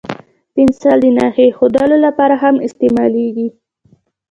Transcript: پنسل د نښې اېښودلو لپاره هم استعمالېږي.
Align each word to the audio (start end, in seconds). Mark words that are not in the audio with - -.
پنسل 0.53 0.97
د 1.03 1.05
نښې 1.17 1.45
اېښودلو 1.49 1.97
لپاره 2.05 2.35
هم 2.43 2.55
استعمالېږي. 2.67 3.47